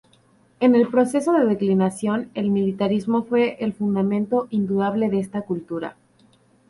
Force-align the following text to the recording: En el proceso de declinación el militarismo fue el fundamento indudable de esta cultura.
En 0.59 0.73
el 0.73 0.87
proceso 0.87 1.31
de 1.31 1.45
declinación 1.45 2.31
el 2.33 2.49
militarismo 2.49 3.21
fue 3.21 3.57
el 3.63 3.71
fundamento 3.71 4.47
indudable 4.49 5.09
de 5.11 5.19
esta 5.19 5.43
cultura. 5.43 5.95